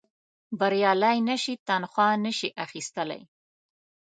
بریالي 0.59 1.15
نه 1.27 1.35
شي 1.43 1.53
تنخوا 1.67 2.09
نه 2.23 2.31
شي 2.37 2.49
اخیستلای. 2.65 3.21